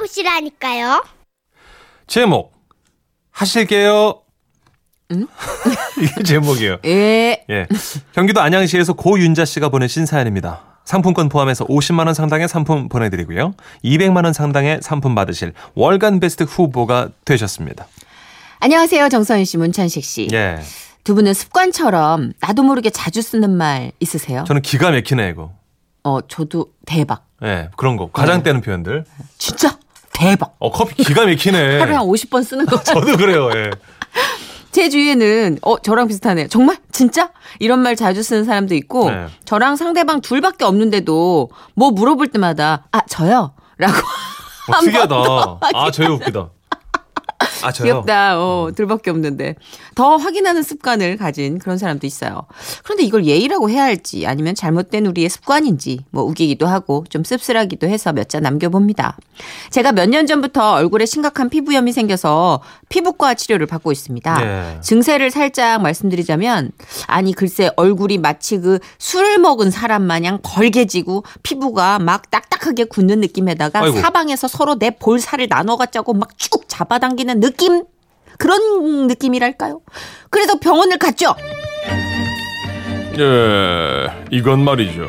[0.00, 1.04] 알아보시라니까요.
[2.06, 2.52] 제목
[3.30, 4.20] 하실게요.
[6.00, 6.78] 이게 제목이에요.
[6.84, 7.44] 예.
[7.50, 7.66] 예.
[8.12, 10.62] 경기도 안양시에서 고윤자 씨가 보내신 사연입니다.
[10.84, 13.54] 상품권 포함해서 50만 원 상당의 상품 보내드리고요.
[13.84, 17.86] 200만 원 상당의 상품 받으실 월간 베스트 후보가 되셨습니다.
[18.60, 19.08] 안녕하세요.
[19.08, 20.28] 정선희 씨, 문찬식 씨.
[20.32, 20.60] 예.
[21.02, 24.44] 두 분은 습관처럼 나도 모르게 자주 쓰는 말 있으세요?
[24.46, 25.52] 저는 기가 막히네 이거.
[26.04, 27.26] 어, 저도 대박.
[27.42, 28.10] 예, 그런 거.
[28.12, 28.42] 과장 네.
[28.44, 29.04] 떼는 표현들.
[29.38, 29.78] 진짜
[30.20, 30.54] 대박.
[30.58, 31.78] 어, 커피 기가 막히네.
[31.80, 32.80] 하루에 한 50번 쓰는 거.
[32.84, 33.50] 저도 그래요.
[33.54, 33.70] 예.
[34.70, 36.46] 제 주위에는 어 저랑 비슷하네요.
[36.46, 39.26] 정말 진짜 이런 말 자주 쓰는 사람도 있고 네.
[39.44, 43.52] 저랑 상대방 둘밖에 없는데도 뭐 물어볼 때마다 아 저요라고
[44.68, 45.16] 어, 특이하다.
[45.74, 46.50] 아, 저요 웃기다.
[47.62, 47.84] 아, 저요.
[47.84, 48.38] 귀엽다.
[48.40, 49.54] 어, 둘밖에 없는데.
[49.94, 52.42] 더 확인하는 습관을 가진 그런 사람도 있어요.
[52.84, 58.12] 그런데 이걸 예의라고 해야 할지 아니면 잘못된 우리의 습관인지 뭐 우기기도 하고 좀 씁쓸하기도 해서
[58.12, 59.16] 몇 자 남겨봅니다.
[59.70, 64.38] 제가 몇 년 전부터 얼굴에 심각한 피부염이 생겨서 피부과 치료를 받고 있습니다.
[64.40, 64.78] 네.
[64.80, 66.70] 증세를 살짝 말씀드리자면
[67.08, 73.80] 아니 글쎄 얼굴이 마치 그 술을 먹은 사람 마냥 걸개지고 피부가 막 딱딱하게 굳는 느낌에다가
[73.82, 74.00] 아이고.
[74.00, 77.84] 사방에서 서로 내 볼살을 나눠가자고 막 쭉 잡아당기는 느낌
[78.38, 79.80] 그런 느낌이랄까요?
[80.30, 81.34] 그래서 병원을 갔죠.
[83.18, 85.06] 예, 이건 말이죠.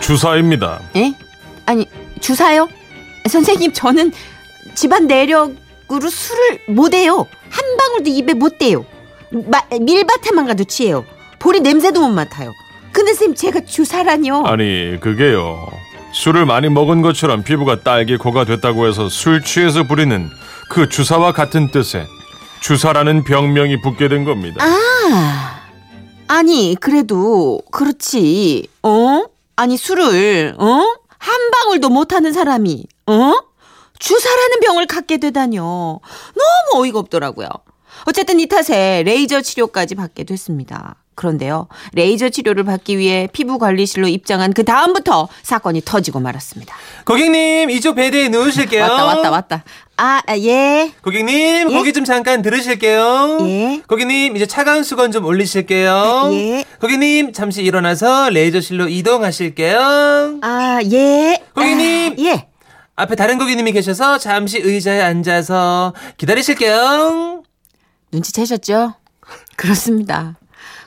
[0.00, 0.80] 주사입니다.
[0.94, 1.12] 예?
[1.66, 1.88] 아니
[2.20, 2.68] 주사요?
[3.28, 4.12] 선생님 저는
[4.76, 7.26] 집안 내력으로 술을 못 해요.
[7.50, 8.84] 한 방울도 입에 못 대요.
[9.30, 11.04] 마- 밀밭에만 가도 취해요.
[11.40, 12.52] 볼이 냄새도 못 맡아요.
[12.92, 14.44] 근데 선생님 제가 주사라뇨.
[14.46, 15.66] 아니, 그게요.
[16.12, 20.30] 술을 많이 먹은 것처럼 피부가 딸기 코가 됐다고 해서 술 취해서 부리는
[20.68, 22.06] 그 주사와 같은 뜻의
[22.60, 24.64] 주사라는 병명이 붙게 된 겁니다.
[24.64, 25.60] 아,
[26.28, 28.66] 아니 그래도 그렇지.
[28.82, 29.24] 어?
[29.56, 30.94] 아니 술을 어?
[31.18, 33.32] 한 방울도 못하는 사람이 어?
[33.98, 36.00] 주사라는 병을 갖게 되다뇨.
[36.34, 37.48] 너무 어이가 없더라고요.
[38.06, 40.96] 어쨌든 이 탓에 레이저 치료까지 받게 됐습니다.
[41.16, 46.76] 그런데요, 레이저 치료를 받기 위해 피부 관리실로 입장한 그 다음부터 사건이 터지고 말았습니다.
[47.04, 48.82] 고객님, 이쪽 베드에 누우실게요.
[48.82, 49.64] 왔다 왔다 왔다.
[49.96, 50.92] 아, 아, 예.
[51.02, 51.74] 고객님, 예?
[51.74, 53.38] 고기 좀 잠깐 들으실게요.
[53.40, 53.82] 예.
[53.88, 56.30] 고객님, 이제 차가운 수건 좀 올리실게요.
[56.32, 56.64] 예.
[56.80, 60.40] 고객님, 잠시 일어나서 레이저실로 이동하실게요.
[60.42, 61.42] 아, 예.
[61.54, 62.12] 고객님.
[62.12, 62.46] 아, 예.
[62.96, 67.42] 앞에 다른 고객님이 계셔서 잠시 의자에 앉아서 기다리실게요.
[68.12, 68.94] 눈치채셨죠?
[69.56, 70.36] 그렇습니다.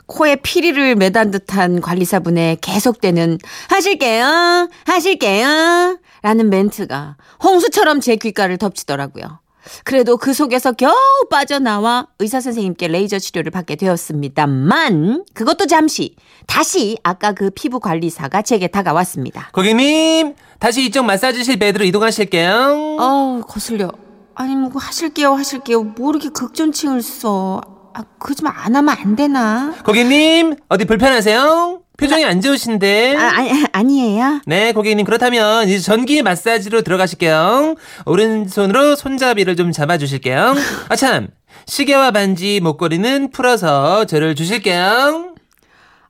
[0.10, 3.38] 코에 피리를 매단 듯한 관리사분의 계속되는
[3.70, 9.40] 하실게요, 하실게요 라는 멘트가 홍수처럼 제 귓가를 덮치더라고요.
[9.84, 10.96] 그래도 그 속에서 겨우
[11.30, 16.16] 빠져나와 의사 선생님께 레이저 치료를 받게 되었습니다만 그것도 잠시
[16.48, 19.52] 다시 아까 그 피부 관리사가 제게 다가왔습니다.
[19.54, 22.98] 고객님, 다시 이쪽 마사지실 베드로 이동하실게요.
[23.00, 23.92] 어 거슬려.
[24.34, 25.84] 아니 뭐 하실게요 하실게요.
[25.84, 27.79] 뭐 이렇게 극존칭을 써.
[27.94, 29.74] 아 그거 좀안 하면 안 되나?
[29.86, 31.82] 고객님, 어디 불편하세요?
[31.98, 33.16] 표정이 안 좋으신데.
[33.18, 34.42] 아, 아니, 아니에요.
[34.46, 37.76] 네, 고객님 그렇다면 이제 전기 마사지로 들어가실게요.
[38.06, 40.56] 오른손으로 손잡이를 좀 잡아주실게요.
[40.90, 41.28] 아 참,
[41.66, 45.34] 시계와 반지, 목걸이는 풀어서 저를 주실게요.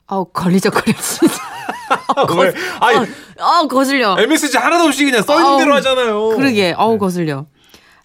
[0.06, 1.34] 어우, 걸리적거려, 진짜.
[2.38, 2.52] 왜?
[2.80, 3.06] 아니, 어,
[3.40, 4.16] 어, 거슬려.
[4.18, 6.28] MSG 하나도 없이 그냥 써 있는 아우, 대로 하잖아요.
[6.36, 7.46] 그러게, 어우, 거슬려.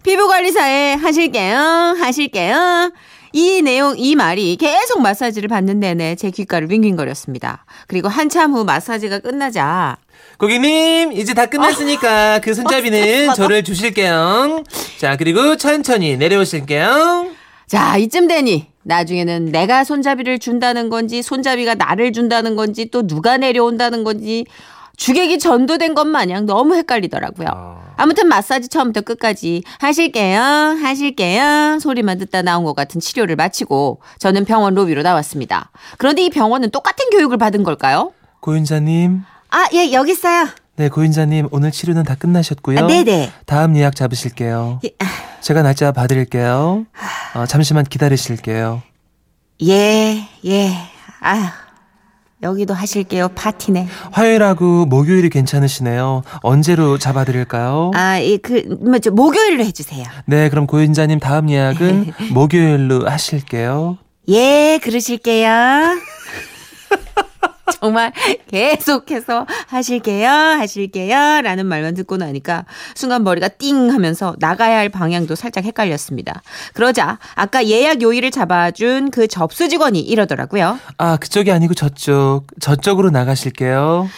[0.02, 1.58] 피부관리사에 하실게요,
[1.98, 2.92] 하실게요.
[3.36, 7.66] 이 내용, 이 말이 계속 마사지를 받는 내내 제 귓가를 윙윙거렸습니다.
[7.86, 9.98] 그리고 한참 후 마사지가 끝나자,
[10.38, 14.64] 고객님, 이제 다 끝났으니까 그 손잡이는 저를 주실게요.
[14.98, 17.26] 자, 그리고 천천히 내려오실게요.
[17.66, 24.02] 자, 이쯤 되니 나중에는 내가 손잡이를 준다는 건지 손잡이가 나를 준다는 건지 또 누가 내려온다는
[24.02, 24.46] 건지
[24.96, 27.84] 주객이 전도된 것 마냥 너무 헷갈리더라고요.
[27.96, 34.74] 아무튼 마사지 처음부터 끝까지 하실게요, 하실게요 소리만 듣다 나온 것 같은 치료를 마치고 저는 병원
[34.74, 35.70] 로비로 나왔습니다.
[35.98, 38.12] 그런데 이 병원은 똑같은 교육을 받은 걸까요?
[38.40, 39.22] 고윤자님.
[39.50, 40.46] 아, 예, 여기 있어요.
[40.76, 41.48] 네, 고윤자님.
[41.52, 42.80] 오늘 치료는 다 끝나셨고요.
[42.80, 43.32] 아, 네네.
[43.46, 44.80] 다음 예약 잡으실게요.
[44.84, 45.06] 예, 아,
[45.40, 46.84] 제가 날짜 봐드릴게요.
[47.34, 48.82] 어, 잠시만 기다리실게요.
[49.62, 50.72] 예, 예.
[51.20, 51.46] 아휴,
[52.42, 53.28] 여기도 하실게요.
[53.28, 53.88] 파티네.
[54.12, 56.22] 화요일하고 목요일이 괜찮으시네요.
[56.42, 57.92] 언제로 잡아드릴까요?
[57.94, 60.04] 아, 이, 그, 뭐, 저, 목요일로 해주세요.
[60.26, 63.98] 네, 그럼 고윤자님 다음 예약은 목요일로 하실게요.
[64.28, 65.48] 예, 그러실게요.
[67.80, 68.12] 정말
[68.48, 72.64] 계속해서 하실게요, 하실게요 라는 말만 듣고 나니까
[72.94, 76.42] 순간 머리가 띵 하면서 나가야 할 방향도 살짝 헷갈렸습니다.
[76.74, 80.78] 그러자 아까 예약 요일을 잡아준 그 접수 직원이 이러더라고요.
[80.98, 82.44] 아, 그쪽이 아니고 저쪽.
[82.60, 84.08] 저쪽으로 나가실게요.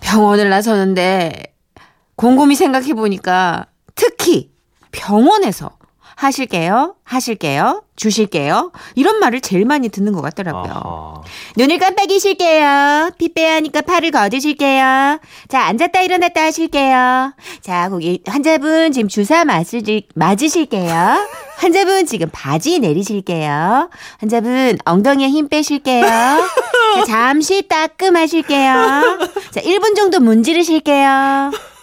[0.00, 1.54] 병원을 나서는데
[2.16, 4.50] 곰곰이 생각해 보니까 특히 특히
[4.90, 5.70] 병원에서
[6.16, 8.72] 하실게요, 하실게요, 주실게요.
[8.94, 10.72] 이런 말을 제일 많이 듣는 것 같더라고요.
[10.72, 11.22] 아하.
[11.58, 13.10] 눈을 깜빡이실게요.
[13.18, 15.20] 피 빼야 하니까 팔을 걷으실게요.
[15.48, 17.34] 자, 앉았다 일어났다 하실게요.
[17.60, 21.28] 자, 거기 환자분 지금 주사 맞으실, 맞으실게요.
[21.58, 23.90] 환자분 지금 바지 내리실게요.
[24.18, 26.06] 환자분 엉덩이에 힘 빼실게요.
[26.06, 29.28] 자, 잠시 따끔하실게요.
[29.50, 31.75] 자, 1분 정도 문지르실게요.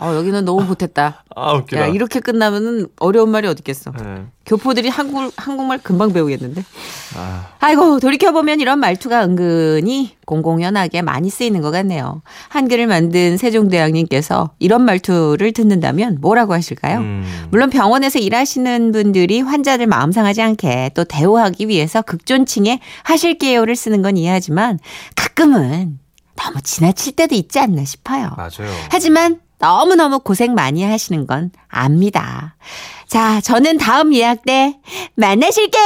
[0.00, 1.24] 어, 여기는 너무 못했다.
[1.36, 1.82] 아 웃기다.
[1.82, 3.92] 야, 이렇게 끝나면은 어려운 말이 어딨겠어.
[3.92, 4.24] 네.
[4.46, 6.64] 교포들이 한국, 한국말 금방 배우겠는데.
[7.16, 12.22] 아, 아이고, 돌이켜보면 이런 말투가 은근히 공공연하게 많이 쓰이는 것 같네요.
[12.48, 16.98] 한글을 만든 세종대왕님께서 이런 말투를 듣는다면 뭐라고 하실까요?
[16.98, 17.46] 음.
[17.50, 24.16] 물론 병원에서 일하시는 분들이 환자들 마음 상하지 않게 또 대우하기 위해서 극존칭에 하실게요를 쓰는 건
[24.16, 24.78] 이해하지만
[25.14, 25.98] 가끔은
[26.36, 28.30] 너무 지나칠 때도 있지 않나 싶어요.
[28.36, 28.72] 맞아요.
[28.90, 32.56] 하지만 너무너무 고생 많이 하시는 건 압니다.
[33.06, 34.76] 자, 저는 다음 예약 때
[35.16, 35.82] 만나실게요.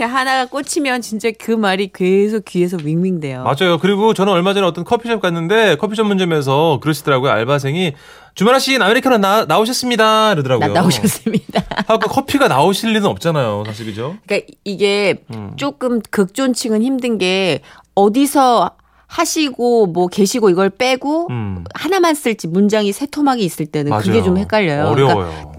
[0.00, 3.44] 하나가 꽂히면 진짜 그 말이 계속 귀에서 윙윙대요.
[3.44, 3.78] 맞아요.
[3.78, 7.30] 그리고 저는 얼마 전에 어떤 커피숍 갔는데 커피 전문점에서 그러시더라고요.
[7.30, 7.92] 알바생이
[8.34, 10.04] 주말아 씨 아메리카노 나, 나오셨습니다.
[10.04, 10.72] 나, 이러더라고요.
[10.72, 11.62] 나 오셨습니다.
[11.86, 13.64] 하고 커피가 나오실 리는 없잖아요.
[13.66, 14.16] 사실 그죠?
[14.26, 15.52] 그러니까 이게 음.
[15.56, 17.60] 조금 극존칭은 힘든 게
[17.94, 18.70] 어디서
[19.10, 21.64] 하시고 뭐 계시고 이걸 빼고 음.
[21.74, 24.22] 하나만 쓸지 문장이 세 토막이 있을 때는 그게 맞아요.
[24.24, 24.86] 좀 헷갈려요.
[24.86, 25.16] 어려워요.
[25.16, 25.49] 그러니까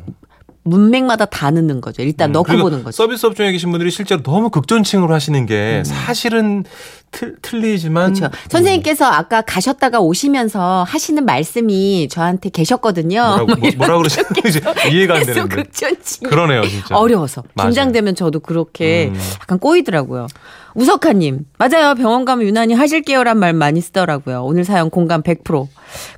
[0.64, 2.04] 문맥마다 다 넣는 거죠.
[2.04, 2.96] 일단 음, 넣고 보는 거죠.
[2.96, 6.64] 서비스 업종에 계신 분들이 실제로 너무 극존칭으로 하시는 게 사실은
[7.10, 8.34] 틀, 틀리지만 그렇죠.
[8.50, 13.22] 선생님께서 아까 가셨다가 오시면서 하시는 말씀이 저한테 계셨거든요.
[13.22, 14.08] 뭐라고, 뭐 뭐, 뭐라?
[14.46, 14.62] 이제
[14.92, 15.56] 이해가 안 되는데.
[15.56, 16.30] 극존칭.
[16.30, 16.96] 그러네요, 진짜.
[16.96, 17.70] 어려워서 맞아요.
[17.70, 19.20] 긴장되면 저도 그렇게 음.
[19.42, 20.28] 약간 꼬이더라고요.
[20.76, 21.96] 우석하님 맞아요.
[21.96, 24.44] 병원 가면 유난히 하실게요란 말 많이 쓰더라고요.
[24.44, 25.68] 오늘 사연 공감 100%.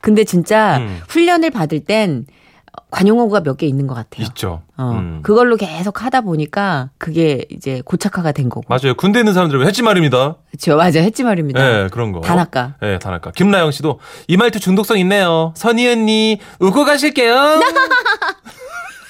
[0.01, 0.99] 근데 진짜 음.
[1.07, 2.25] 훈련을 받을 땐
[2.91, 4.25] 관용어가 몇 개 있는 것 같아요.
[4.27, 4.61] 있죠.
[4.77, 5.19] 어, 음.
[5.23, 8.63] 그걸로 계속 하다 보니까 그게 이제 고착화가 된 거고.
[8.67, 8.95] 맞아요.
[8.95, 10.35] 군대 있는 사람들 했지 말입니다.
[10.51, 10.75] 그렇죠.
[10.77, 10.97] 맞아요.
[10.99, 11.59] 했지 말입니다.
[11.83, 12.21] 예, 그런 거.
[12.21, 12.75] 단아까.
[12.83, 13.31] 예, 단아까.
[13.31, 15.53] 김나영 씨도 이 말투 중독성 있네요.
[15.55, 17.33] 선희 언니 웃고 가실게요.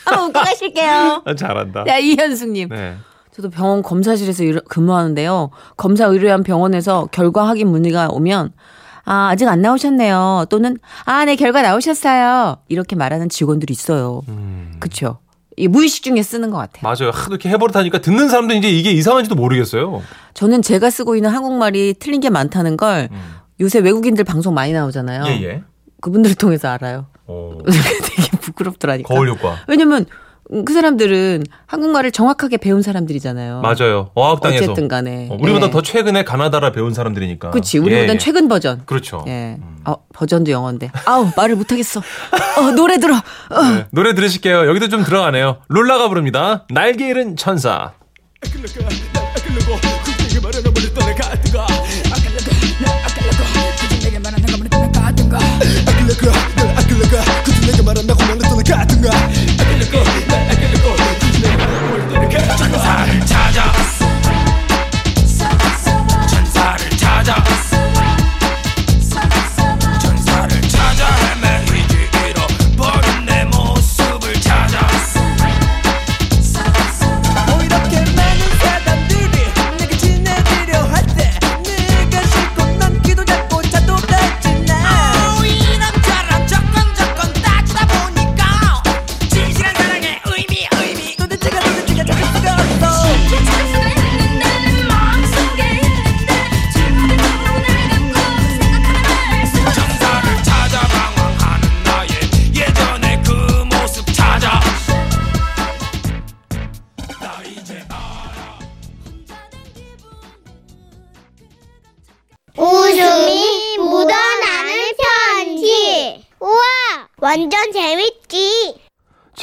[0.05, 1.23] 아, 웃고 가실게요.
[1.25, 1.85] 아, 잘한다.
[1.85, 2.69] 자, 이현숙님.
[2.69, 2.95] 네.
[3.31, 5.49] 저도 병원 검사실에서 일- 근무하는데요.
[5.77, 8.51] 검사 의뢰한 병원에서 결과 확인 문의가 오면
[9.05, 10.45] 아, 아직 안 나오셨네요.
[10.49, 12.57] 또는 아, 네, 결과 나오셨어요.
[12.69, 14.21] 이렇게 말하는 직원들이 있어요.
[14.29, 15.19] 음, 그쵸?
[15.55, 16.81] 이 무의식 중에 쓰는 것 같아요.
[16.81, 17.11] 맞아요.
[17.13, 20.01] 하도 이렇게 해버릇하니까 듣는 사람도 이제 이게 이상한지도 모르겠어요.
[20.33, 23.21] 저는 제가 쓰고 있는 한국말이 틀린 게 많다는 걸 음.
[23.59, 25.25] 요새 외국인들 방송 많이 나오잖아요.
[25.27, 25.63] 예, 예.
[26.01, 27.05] 그분들 통해서 알아요.
[27.27, 29.07] 어, 되게 부끄럽더라니까.
[29.07, 29.57] 거울 효과.
[29.67, 30.05] 왜냐면
[30.65, 33.61] 그 사람들은 한국말을 정확하게 배운 사람들이잖아요.
[33.61, 34.11] 맞아요.
[34.13, 34.63] 어학당에서.
[34.63, 35.27] 어쨌든 간에.
[35.31, 35.71] 어, 우리보다 예.
[35.71, 37.51] 더 최근에 가나다라 배운 사람들이니까.
[37.51, 37.79] 그치.
[37.79, 38.17] 우리보단 예, 예.
[38.17, 38.83] 최근 버전.
[38.85, 39.25] 그렇죠.
[39.27, 39.57] 예.
[39.85, 40.91] 어, 버전도 영어인데.
[41.05, 41.99] 아우, 말을 못하겠어.
[41.99, 43.15] 어, 노래 들어.
[43.15, 43.63] 어.
[43.63, 44.67] 네, 노래 들으실게요.
[44.67, 45.57] 여기도 좀 들어가네요.
[45.69, 46.65] 룰라가 부릅니다.
[46.69, 47.93] 날개 잃은 천사.
[48.43, 49.03] 천사를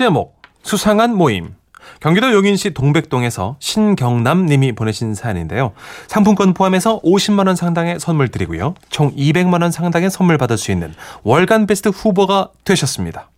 [0.00, 1.56] 제목 수상한 모임
[2.00, 5.72] 경기도 용인시 동백동에서 신경남 님이 보내신 사연인데요.
[6.06, 8.72] 상품권 포함해서 50만 원 상당의 선물 드리고요.
[8.88, 13.28] 총 200만 원 상당의 선물 받을 수 있는 월간 베스트 후보가 되셨습니다.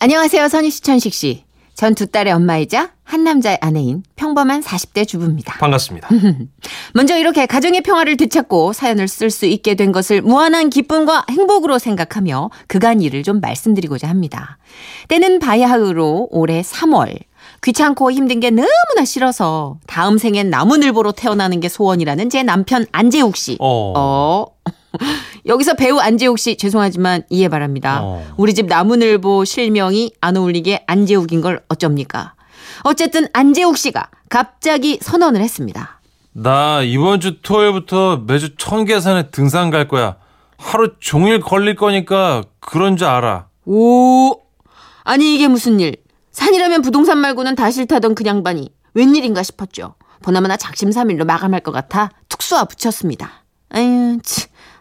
[0.00, 1.44] 안녕하세요, 선희 씨, 천식 씨.
[1.84, 5.58] 전 두 딸의 엄마이자 한 남자의 아내인 평범한 40대 주부입니다.
[5.58, 6.08] 반갑습니다.
[6.94, 12.50] 먼저 이렇게 가정의 평화를 되찾고 사연을 쓸 수 있게 된 것을 무한한 기쁨과 행복으로 생각하며
[12.68, 14.56] 그간 일을 좀 말씀드리고자 합니다.
[15.08, 17.18] 때는 바야흐로 올해 3월.
[17.62, 23.58] 귀찮고 힘든 게 너무나 싫어서 다음 생엔 나무늘보로 태어나는 게 소원이라는 제 남편 안재욱 씨.
[23.60, 23.92] 어.
[23.94, 24.46] 어.
[25.46, 28.00] 여기서 배우 안재욱 씨 죄송하지만 이해 바랍니다.
[28.02, 28.24] 어.
[28.36, 32.34] 우리 집 나무늘보 실명이 안 어울리게 안재욱인 걸 어쩝니까?
[32.82, 36.00] 어쨌든 안재욱 씨가 갑자기 선언을 했습니다.
[36.32, 40.16] 나 이번 주 토요일부터 매주 청계산에 등산 갈 거야.
[40.58, 43.46] 하루 종일 걸릴 거니까 그런 줄 알아.
[43.66, 44.32] 오,
[45.04, 45.96] 아니 이게 무슨 일?
[46.32, 49.94] 산이라면 부동산 말고는 다 싫다던 그 양반이 웬일인가 싶었죠.
[50.22, 53.44] 보나마나 작심삼일로 마감할 것 같아 툭수와 붙였습니다.
[53.70, 54.18] 아유,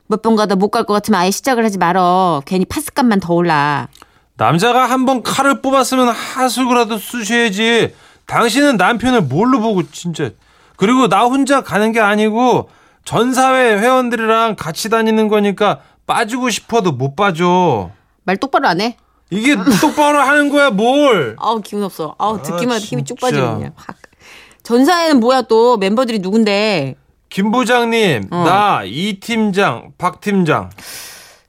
[0.07, 2.41] 몇 번 가다 못 갈 것 같으면 아예 시작을 하지 말어.
[2.45, 3.87] 괜히 파스값만 더 올라.
[4.35, 7.93] 남자가 한 번 칼을 뽑았으면 하수구라도 쑤셔야지.
[8.25, 10.29] 당신은 남편을 뭘로 보고 진짜.
[10.75, 12.69] 그리고 나 혼자 가는 게 아니고
[13.05, 17.91] 전 사회 회원들이랑 같이 다니는 거니까 빠지고 싶어도 못 빠져.
[18.23, 18.97] 말 똑바로 안 해?
[19.29, 21.35] 이게 똑바로 하는 거야 뭘?
[21.39, 22.15] 아우 기운 없어.
[22.17, 23.19] 아우 듣기만 해도 힘이 쭉.
[23.19, 23.71] 빠지네 그냥.
[23.75, 23.97] 확.
[24.63, 26.95] 전사에는 뭐야 또 멤버들이 누군데?
[27.33, 28.43] 김 부장님, 어.
[28.43, 30.69] 나이 팀장, 박 팀장.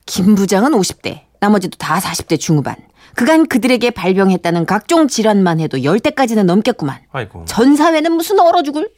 [0.07, 2.75] 김 부장은 50대, 나머지도 다 40대 중후반.
[3.13, 7.01] 그간 그들에게 발병했다는 각종 질환만 해도 10대까지는 넘겠구만.
[7.11, 7.45] 아이고.
[7.45, 8.89] 전 사회는 무슨 얼어 죽을?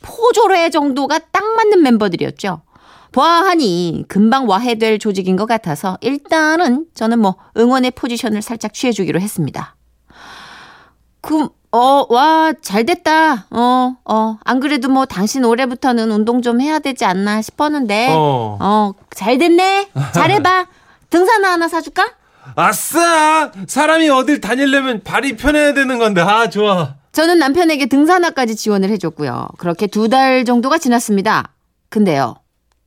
[0.00, 2.62] 포조례 정도가 딱 맞는 멤버들이었죠.
[3.10, 9.74] 보아하니 금방 와해될 조직인 것 같아서 일단은 저는 뭐 응원의 포지션을 살짝 취해주기로 했습니다.
[11.28, 13.44] 그, 어, 와, 잘 됐다.
[13.50, 14.38] 어, 어.
[14.44, 18.08] 안 그래도 뭐 당신 올해부터는 운동 좀 해야 되지 않나 싶었는데.
[18.12, 18.56] 어.
[18.58, 19.90] 어, 잘 됐네.
[20.14, 20.66] 잘해봐.
[21.10, 22.12] 등산 하나 사줄까?
[22.56, 23.52] 아싸!
[23.66, 26.22] 사람이 어딜 다니려면 발이 편해야 되는 건데.
[26.22, 26.94] 아, 좋아.
[27.12, 29.48] 저는 남편에게 등산화까지 지원을 해줬고요.
[29.58, 31.50] 그렇게 두 달 정도가 지났습니다.
[31.90, 32.36] 근데요.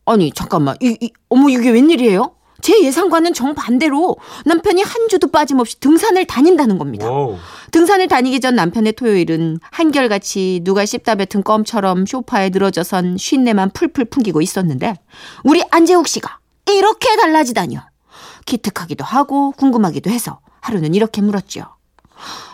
[0.06, 0.76] 아니, 잠깐만.
[0.82, 2.32] 이, 이, 어머, 이게 웬일이에요?
[2.62, 7.10] 제 예상과는 정반대로 남편이 한 주도 빠짐없이 등산을 다닌다는 겁니다.
[7.10, 7.38] wow.
[7.72, 14.42] 등산을 다니기 전 남편의 토요일은 한결같이 누가 씹다 뱉은 껌처럼 소파에 늘어져선 쉰내만 풀풀 풍기고
[14.42, 14.96] 있었는데
[15.44, 16.40] 우리 안재욱 씨가
[16.70, 17.82] 이렇게 달라지다니요.
[18.46, 21.64] 기특하기도 하고 궁금하기도 해서 하루는 이렇게 물었죠.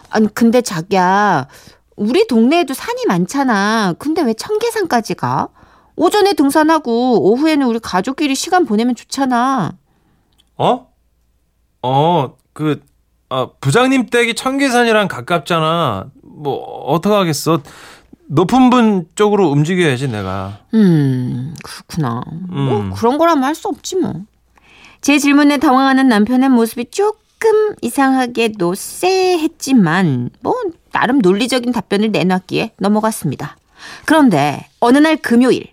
[0.09, 1.47] 아니 근데 자기야
[1.95, 3.95] 우리 동네에도 산이 많잖아.
[3.97, 5.49] 근데 왜 청계산까지 가?
[5.95, 9.73] 오전에 등산하고 오후에는 우리 가족끼리 시간 보내면 좋잖아.
[10.57, 10.87] 어?
[11.83, 12.83] 어, 그,
[13.29, 16.07] 아, 부장님 댁이 청계산이랑 가깝잖아.
[16.23, 17.61] 뭐, 어떡하겠어.
[18.29, 20.59] 높은 분 쪽으로 움직여야지, 내가.
[20.73, 22.21] 음, 그렇구나.
[22.49, 22.91] 뭐 음.
[22.93, 24.13] 그런 거라면 할 수 없지 뭐.
[25.01, 30.55] 제 질문에 당황하는 남편의 모습이 조금 이상하게도 쎄했지만 뭐
[30.91, 33.55] 나름 논리적인 답변을 내놨기에 넘어갔습니다.
[34.05, 35.67] 그런데 어느 날 금요일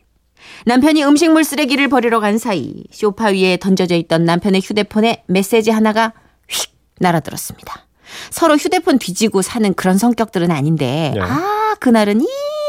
[0.67, 6.13] 남편이 음식물 쓰레기를 버리러 간 사이 소파 위에 던져져 있던 남편의 휴대폰에 메시지 하나가
[6.49, 7.87] 휙 날아들었습니다.
[8.31, 11.21] 서로 휴대폰 뒤지고 사는 그런 성격들은 아닌데 네.
[11.21, 12.23] 아 그날은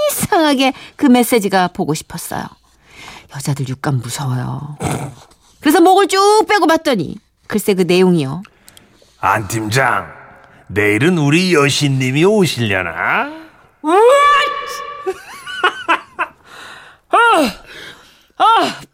[0.10, 2.44] 이상하게 그 메시지가 보고 싶었어요.
[3.36, 4.77] 여자들 육감 무서워요.
[5.60, 8.44] 그래서 목을 쭉 빼고 봤더니 글쎄 그 내용이요.
[9.20, 10.08] 안 팀장,
[10.68, 13.46] 내일은 우리 여신님이 오시려나?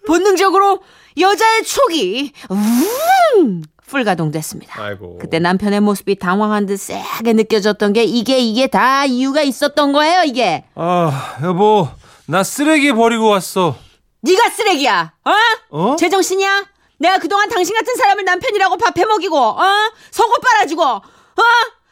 [0.08, 0.80] 본능적으로
[1.20, 4.82] 여자의 촉이 웅 풀가동됐습니다.
[4.82, 5.18] 아이고.
[5.20, 10.24] 그때 남편의 모습이 당황한 듯 쎄하게 느껴졌던 게 이게 이게 다 이유가 있었던 거예요.
[10.24, 11.90] 이게 아, 여보,
[12.28, 13.76] 나 쓰레기 버리고 왔어.
[14.22, 15.14] 네가 쓰레기야.
[15.26, 15.32] 어?
[15.72, 15.96] 어?
[15.98, 16.66] 제정신이야?
[17.00, 19.64] 내가 그동안 당신 같은 사람을 남편이라고 밥 해 먹이고 어?
[20.12, 21.02] 속옷 빨아주고 어?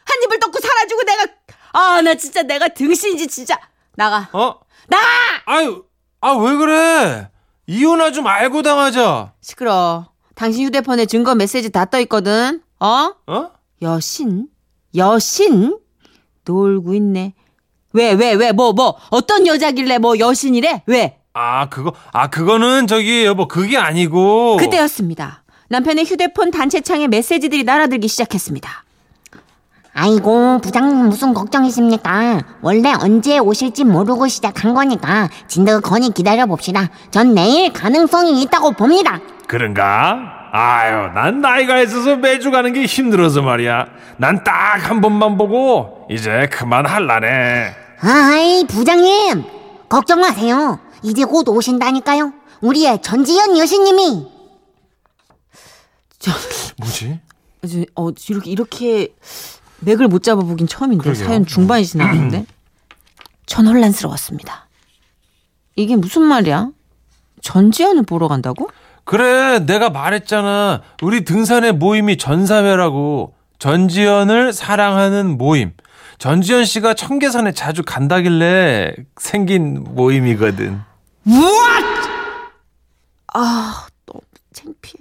[0.04, 1.26] 한 입을 덮고 살아주고 내가
[1.72, 3.58] 아 나 진짜 내가 등신이지 진짜
[3.96, 4.58] 나가 어?
[4.88, 5.06] 나가
[5.46, 5.84] 아유,
[6.20, 7.28] 아, 왜 그래?
[7.74, 9.32] 이혼하 좀 알고 당하자.
[9.40, 10.08] 시끄러.
[10.34, 12.60] 당신 휴대폰에 증거 메시지 다 떠 있거든.
[12.80, 13.12] 어?
[13.28, 13.50] 어?
[13.80, 14.48] 여신?
[14.96, 15.78] 여신?
[16.44, 17.34] 놀고 있네.
[17.92, 20.82] 왜, 왜, 왜, 뭐, 뭐, 어떤 여자길래 뭐 여신이래?
[20.86, 21.18] 왜?
[21.32, 24.56] 아, 그거, 아, 그거는 저기, 여보, 그게 아니고.
[24.56, 25.44] 그때였습니다.
[25.68, 28.84] 남편의 휴대폰 단체창에 메시지들이 날아들기 시작했습니다.
[29.92, 32.42] 아이고 부장님 무슨 걱정이십니까?
[32.62, 36.88] 원래 언제 오실지 모르고 시작한 거니까 진득거니 기다려 봅시다.
[37.10, 39.20] 전 내일 가능성이 있다고 봅니다.
[39.48, 40.38] 그런가?
[40.52, 43.86] 아유, 난 나이가 있어서 매주 가는 게 힘들어서 말이야.
[44.16, 47.74] 난 딱 한 번만 보고, 이제 그만 할라네.
[48.00, 49.44] 아이 부장님
[49.88, 50.80] 걱정 마세요.
[51.02, 52.32] 이제 곧 오신다니까요.
[52.62, 54.26] 우리의 전지현 여신님이
[56.78, 57.20] 뭐지?
[57.62, 59.08] 이제, 어, 이렇게, 이렇게
[59.80, 61.24] 맥을 못 잡아보긴 처음인데, 그러게요.
[61.24, 62.46] 사연 중반이 지나갔는데.
[63.46, 64.68] 전 혼란스러웠습니다.
[65.76, 66.70] 이게 무슨 말이야?
[67.42, 68.70] 전지현을 보러 간다고?
[69.04, 70.82] 그래, 내가 말했잖아.
[71.02, 73.34] 우리 등산의 모임이 전사회라고.
[73.58, 75.72] 전지현을 사랑하는 모임.
[76.18, 80.80] 전지현 씨가 청계산에 자주 간다길래 생긴 모임이거든.
[83.32, 84.14] 아, 너,
[84.52, 84.94] 창피해.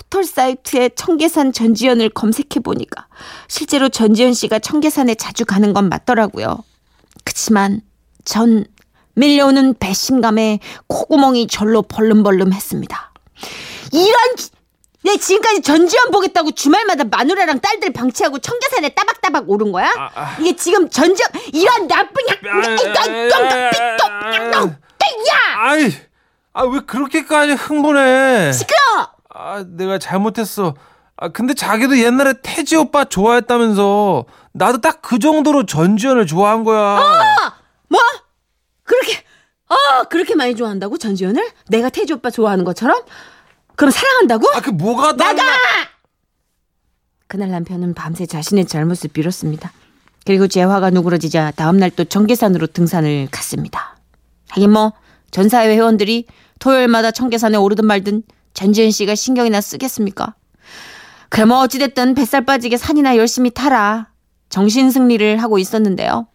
[0.00, 3.06] 포털 사이트에 청계산 전지현을 검색해 보니까
[3.48, 6.64] 실제로 전지현 씨가 청계산에 자주 가는 건 맞더라고요.
[7.24, 7.82] 그치만
[8.24, 8.64] 전
[9.14, 13.12] 밀려오는 배신감에 콧구멍이 절로 벌름벌름 했습니다.
[13.92, 14.16] 이런
[15.02, 19.90] 내 지금까지 전지현 보겠다고 주말마다 마누라랑 딸들 방치하고 청계산에 따박따박 오른 거야?
[20.40, 22.22] 이게 지금 전지현 이런 나쁜
[25.28, 25.92] 야 아이,
[26.52, 28.52] 아왜 그렇게까지 흥분해?
[28.52, 29.09] 시끄러!
[29.42, 30.74] 아, 내가 잘못했어.
[31.16, 37.00] 아, 근데 자기도 옛날에 태지 오빠 좋아했다면서 나도 딱 그 정도로 전지현을 좋아한 거야.
[37.88, 38.00] 뭐?
[38.84, 39.14] 그렇게
[39.68, 41.50] 어 그렇게 많이 좋아한다고 전지현을?
[41.68, 43.02] 내가 태지 오빠 좋아하는 것처럼?
[43.76, 44.46] 그럼 사랑한다고?
[44.54, 45.34] 아, 그 뭐가 나가!
[45.34, 45.52] 달라?
[47.28, 49.72] 그날 남편은 밤새 자신의 잘못을 빌었습니다.
[50.26, 53.96] 그리고 제 화가 누그러지자 다음날 또 청계산으로 등산을 갔습니다.
[54.50, 54.92] 하긴 뭐
[55.30, 56.26] 전사회 회원들이
[56.58, 58.22] 토요일마다 청계산에 오르든 말든
[58.54, 60.34] 전지현 씨가 신경이나 쓰겠습니까?
[61.28, 64.08] 그래 뭐 어찌됐든 뱃살 빠지게 산이나 열심히 타라.
[64.48, 66.26] 정신 승리를 하고 있었는데요.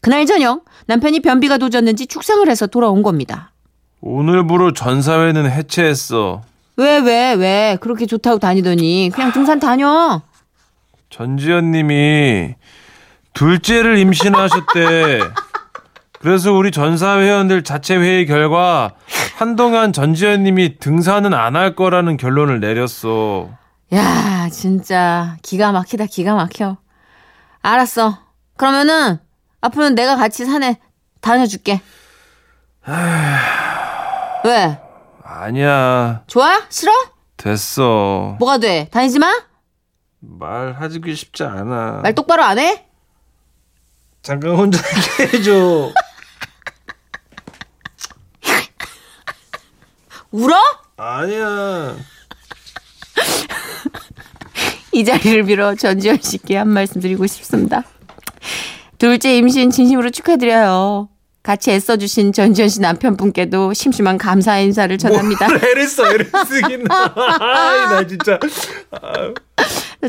[0.00, 3.52] 그날 저녁 남편이 변비가 도졌는지 축상을 해서 돌아온 겁니다.
[4.00, 6.42] 오늘부로 전 사회는 해체했어.
[6.76, 7.76] 왜, 왜, 왜?
[7.80, 10.22] 그렇게 좋다고 다니더니 그냥 등산 다녀.
[11.10, 12.54] 전지현 님이
[13.34, 15.20] 둘째를 임신하셨대.
[16.20, 18.92] 그래서 우리 전사회 회원들 자체 회의 결과
[19.38, 23.50] 한동안 전지현 님이 등산은 안 할 거라는 결론을 내렸어.
[23.94, 26.76] 야, 진짜 기가 막히다, 기가 막혀.
[27.62, 28.18] 알았어.
[28.56, 29.20] 그러면은
[29.60, 30.80] 앞으로는 내가 같이 산에
[31.20, 31.80] 다녀줄게.
[34.44, 34.78] 왜?
[35.22, 36.22] 아니야.
[36.26, 36.60] 좋아?
[36.68, 36.90] 싫어?
[37.36, 38.34] 됐어.
[38.40, 38.88] 뭐가 돼?
[38.90, 39.28] 다니지 마?
[40.18, 42.00] 말하기 쉽지 않아.
[42.02, 42.86] 말 똑바로 안 해?
[44.22, 44.80] 잠깐 혼자
[45.32, 45.92] 해줘.
[50.30, 50.54] 울어?
[50.96, 51.96] 아니야.
[54.92, 57.84] 이 자리를 빌어 전지현 씨께 한 말씀 드리고 싶습니다.
[58.98, 61.08] 둘째 임신 진심으로 축하드려요.
[61.42, 65.46] 같이 애써주신 전지현 씨 남편분께도 심심한 감사 인사를 전합니다.
[65.46, 66.84] 애를 써, 애를 쓰긴.
[66.90, 68.38] 아이, 나 진짜.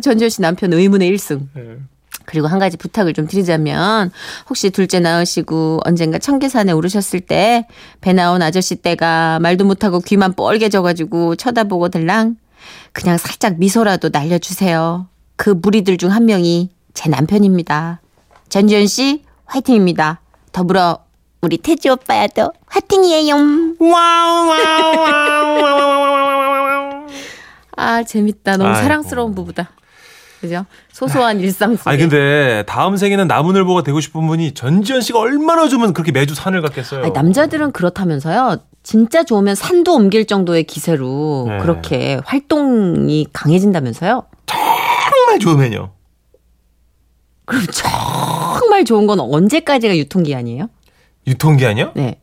[0.02, 1.48] 전지현 씨 남편 의문의 1승.
[2.30, 2.32] 네.
[2.32, 4.12] 그리고 한 가지 부탁을 좀 드리자면
[4.50, 7.65] 혹시 둘째 낳으시고 언젠가 청계산에 오르셨을 때
[8.02, 12.36] 배 나온 아저씨 떼가 말도 못하고 귀만 뻘개져가지고 쳐다보고 들랑
[12.94, 15.08] 그냥 살짝 미소라도 날려주세요.
[15.36, 18.00] 그 무리들 중 한 명이 제 남편입니다.
[18.50, 20.22] 전지현 씨 화이팅입니다.
[20.52, 21.00] 더불어
[21.42, 23.36] 우리 태지 오빠야도 화이팅이에요.
[27.78, 28.58] 아 재밌다.
[28.58, 28.82] 너무 아이고.
[28.82, 29.70] 사랑스러운 부부다.
[30.39, 30.65] 그죠?
[30.91, 31.89] 소소한 일상 속에.
[31.89, 36.62] 아니, 근데 다음 생에는 나무늘보가 되고 싶은 분이 전지현 씨가 얼마나 주면 그렇게 매주 산을
[36.62, 37.04] 갔겠어요.
[37.04, 38.58] 아니, 남자들은 그렇다면서요.
[38.84, 41.58] 진짜 좋으면 산도 옮길 정도의 기세로 네.
[41.60, 44.23] 그렇게 활동이 강해진다면서요.
[44.45, 45.91] 정말 좋으면요.
[47.45, 50.69] 그럼 정말 좋은 건 언제까지가 유통기한이에요?
[51.28, 51.91] 유통기한이요?
[51.95, 52.19] 네.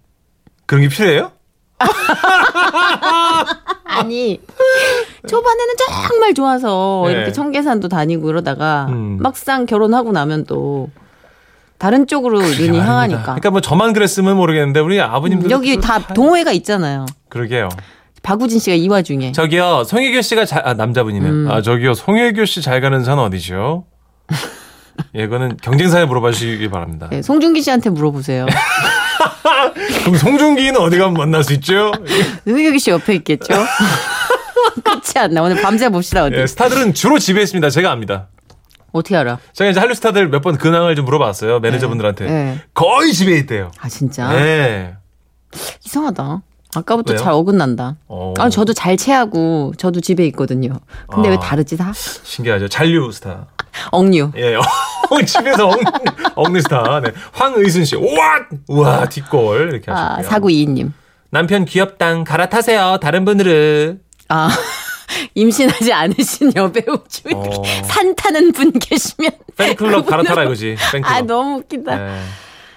[0.65, 1.33] 그런 게 필요해요?
[3.99, 4.41] 아니
[5.29, 5.75] 초반에는
[6.09, 7.13] 정말 좋아서 네.
[7.13, 9.19] 이렇게 청계산도 다니고 이러다가 음.
[9.21, 10.91] 막상 결혼하고 나면 또
[11.79, 13.23] 다른 쪽으로 눈이 향하니까.
[13.23, 17.07] 그러니까 뭐 저만 그랬으면 모르겠는데 우리 아버님들 여기 다 동호회가 있잖아요.
[17.29, 17.69] 그러게요.
[18.23, 21.29] 박우진 씨가 이 와중에 저기요 송혜교 씨가 자, 아, 남자분이네.
[21.29, 21.49] 음.
[21.51, 23.85] 아 저기요 송혜교 씨 잘 가는 산 어디죠?
[25.15, 27.09] 예, 이거는 경쟁사에 물어봐 주시기 바랍니다.
[27.11, 28.47] 네, 송중기 씨한테 물어보세요.
[30.05, 31.93] 그럼 송중기는 어디 가면 만날 수 있죠?
[32.47, 33.55] 의혁이 씨 옆에 있겠죠?
[34.85, 35.43] 그렇지 않나?
[35.43, 36.37] 오늘 밤새 봅시다 어디.
[36.37, 37.71] 예, 스타들은 주로 집에 있습니다.
[37.71, 38.29] 제가 압니다.
[38.93, 39.39] 어떻게 알아?
[39.53, 41.61] 제가 이제 한류 스타들 몇 번 근황을 좀 물어봤어요.
[41.61, 42.25] 매니저분들한테.
[42.27, 42.61] 네.
[42.75, 43.71] 거의 집에 있대요.
[43.81, 44.95] 아 진짜 네.
[45.85, 46.43] 이상하다.
[46.75, 47.23] 아까부터 왜요?
[47.23, 47.97] 잘 어긋난다.
[48.09, 50.79] 어, 아 저도 잘 체하고 저도 집에 있거든요.
[51.09, 51.33] 근데 아.
[51.33, 51.93] 왜 다르지 다?
[51.95, 52.69] 신기하죠.
[52.69, 53.47] 잔류 스타.
[53.91, 54.33] 억류.
[54.37, 54.63] 예, 어,
[55.27, 55.79] 집에서 억,
[56.35, 57.01] 억느 스타.
[57.01, 57.13] 네.
[57.33, 57.97] 황의순 씨.
[57.97, 58.41] 우와!
[58.69, 59.71] 우와, 뒷골.
[59.73, 60.29] 이렇게 아 하셨고요.
[60.29, 60.93] 사구이이님.
[61.31, 62.99] 남편 귀엽당 갈아타세요.
[63.01, 64.01] 다른 분들은.
[64.29, 64.49] 아
[65.35, 67.63] 임신하지 않으신 여배우 중에 어.
[67.85, 70.77] 산 타는 분 계시면 팬클럽 갈아타라 이거지.
[70.93, 71.17] 팬클럽.
[71.17, 71.97] 아 너무 웃기다.
[71.97, 72.21] 네.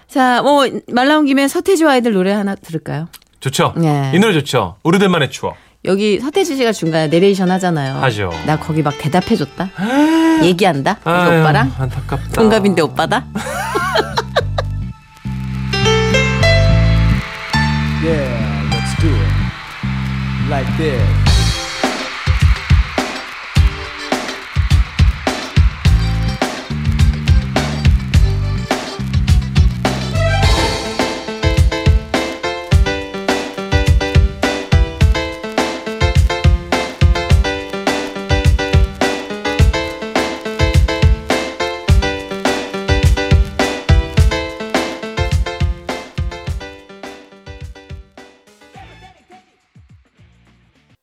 [0.08, 3.08] 자, 뭐 말 나온 김에 서태지와 아이들 노래 하나 들을까요?
[3.40, 3.74] 좋죠.
[3.78, 4.12] 네.
[4.14, 4.76] 이 노래 좋죠.
[4.84, 5.56] 우리들만의 추억.
[5.86, 7.96] 여기 서태지 씨가 중간에 내레이션 하잖아요.
[8.04, 8.32] 하죠.
[8.46, 9.70] 나 거기 막 대답해줬다.
[10.44, 10.98] 얘기한다.
[11.06, 12.32] 우리 아유, 오빠랑 안타깝다.
[12.34, 13.26] 동갑인데 오빠다.
[18.02, 20.50] Yeah, let's do it.
[20.50, 21.29] Like this.